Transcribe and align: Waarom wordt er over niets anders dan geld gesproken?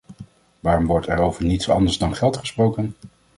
Waarom 0.59 0.85
wordt 0.85 1.07
er 1.07 1.19
over 1.19 1.43
niets 1.43 1.69
anders 1.69 1.97
dan 1.97 2.15
geld 2.15 2.37
gesproken? 2.37 2.95